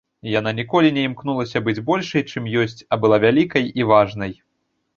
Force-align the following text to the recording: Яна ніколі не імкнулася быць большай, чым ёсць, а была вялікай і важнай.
Яна 0.39 0.51
ніколі 0.59 0.89
не 0.95 1.03
імкнулася 1.09 1.61
быць 1.67 1.75
большай, 1.91 2.27
чым 2.33 2.49
ёсць, 2.63 2.81
а 2.91 3.01
была 3.07 3.23
вялікай 3.27 3.71
і 3.83 3.89
важнай. 3.93 4.37